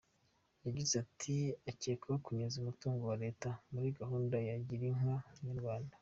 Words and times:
Yagize 0.65 0.93
ati 1.03 1.35
“Arakekwaho 1.57 2.17
kunyereza 2.25 2.57
umutungo 2.59 3.01
wa 3.11 3.15
Leta 3.23 3.49
muri 3.73 3.87
gahunda 3.99 4.35
ya 4.47 4.55
Gira 4.67 4.85
inka 4.91 5.15
Munyarwanda. 5.43 5.93